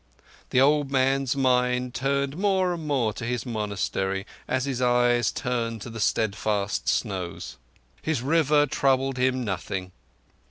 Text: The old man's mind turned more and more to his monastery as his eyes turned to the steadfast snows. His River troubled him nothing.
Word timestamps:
The 0.49 0.59
old 0.59 0.89
man's 0.89 1.35
mind 1.35 1.93
turned 1.93 2.35
more 2.35 2.73
and 2.73 2.87
more 2.87 3.13
to 3.13 3.23
his 3.23 3.45
monastery 3.45 4.25
as 4.47 4.65
his 4.65 4.81
eyes 4.81 5.31
turned 5.31 5.79
to 5.83 5.91
the 5.91 5.99
steadfast 5.99 6.89
snows. 6.89 7.57
His 8.01 8.23
River 8.23 8.65
troubled 8.65 9.17
him 9.17 9.45
nothing. 9.45 9.91